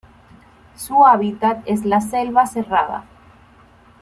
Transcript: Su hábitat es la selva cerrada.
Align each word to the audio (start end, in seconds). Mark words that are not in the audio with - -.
Su 0.77 1.05
hábitat 1.05 1.61
es 1.67 1.85
la 1.85 2.01
selva 2.01 2.47
cerrada. 2.47 3.05